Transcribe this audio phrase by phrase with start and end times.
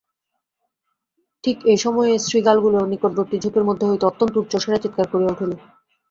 [1.43, 5.51] ঠিক এই সময়ে শৃগালগুলা নিকটবর্তী ঝোপের মধ্য হইতে অত্যন্ত উচ্চৈঃস্বরে চিৎকার করিয়া উঠিল।